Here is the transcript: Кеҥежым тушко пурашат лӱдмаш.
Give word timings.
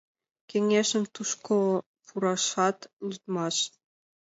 Кеҥежым 0.49 1.03
тушко 1.13 1.55
пурашат 2.05 2.77
лӱдмаш. 3.07 3.57